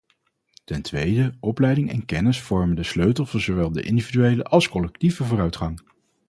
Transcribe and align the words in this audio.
Ten 0.65 0.81
tweede: 0.81 1.33
opleiding 1.39 1.91
en 1.91 2.05
kennis 2.05 2.41
vormen 2.41 2.75
de 2.75 2.83
sleutel 2.83 3.25
voor 3.25 3.39
zowel 3.39 3.77
individuele 3.77 4.43
als 4.43 4.69
collectieve 4.69 5.23
vooruitgang. 5.23 5.81